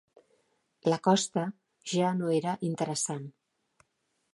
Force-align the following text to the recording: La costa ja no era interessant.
La 0.93 0.97
costa 1.09 1.45
ja 1.93 2.11
no 2.23 2.33
era 2.41 2.59
interessant. 2.73 3.33